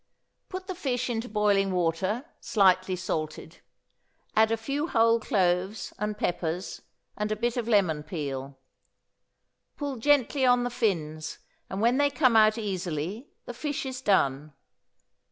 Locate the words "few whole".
4.57-5.19